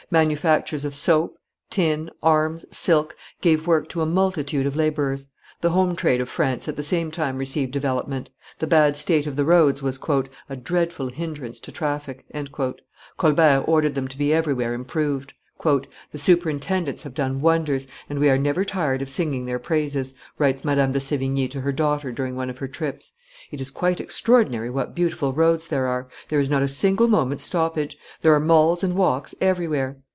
[0.13, 1.37] Manufactures of soap,
[1.69, 5.27] tin, arms, silk, gave work to a multitude of laborers;
[5.61, 8.29] the home trade of France at the same time received development;
[8.59, 9.97] the bad state of the roads was
[10.49, 12.25] "a dreadful hinderance to traffic;"
[13.15, 15.33] Colbert ordered them to be every where improved.
[15.63, 20.65] "The superintendents have done wonders, and we are never tired of singing their praises," writes,
[20.65, 23.13] Madame de Sevigne to her daughter during one of her trips;
[23.51, 27.43] "it is quite extraordinary what beautiful roads there are; there is not a single moment's
[27.43, 29.99] stoppage; there are malls and walks everywhere."